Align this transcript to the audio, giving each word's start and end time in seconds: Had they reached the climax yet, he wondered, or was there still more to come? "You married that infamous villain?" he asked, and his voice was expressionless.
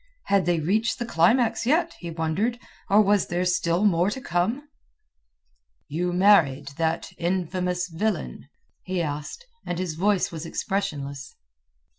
Had 0.23 0.47
they 0.47 0.59
reached 0.59 0.97
the 0.97 1.05
climax 1.05 1.63
yet, 1.63 1.93
he 1.99 2.09
wondered, 2.09 2.57
or 2.89 3.03
was 3.03 3.27
there 3.27 3.45
still 3.45 3.85
more 3.85 4.09
to 4.09 4.19
come? 4.19 4.67
"You 5.89 6.11
married 6.11 6.69
that 6.77 7.11
infamous 7.19 7.87
villain?" 7.87 8.49
he 8.81 8.99
asked, 8.99 9.45
and 9.63 9.77
his 9.77 9.93
voice 9.93 10.31
was 10.31 10.43
expressionless. 10.43 11.35